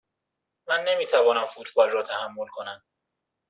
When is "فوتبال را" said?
1.45-2.03